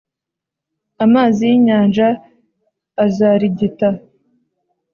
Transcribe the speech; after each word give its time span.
Amazi 1.05 1.39
y’inyanja 1.49 2.07
azarigita, 3.05 3.87